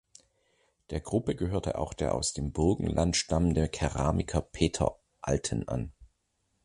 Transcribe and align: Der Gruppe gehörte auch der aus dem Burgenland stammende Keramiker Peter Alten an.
Der 0.89 0.99
Gruppe 0.99 1.35
gehörte 1.35 1.77
auch 1.77 1.93
der 1.93 2.15
aus 2.15 2.33
dem 2.33 2.51
Burgenland 2.53 3.15
stammende 3.15 3.69
Keramiker 3.69 4.41
Peter 4.41 4.97
Alten 5.21 5.67
an. 5.67 5.93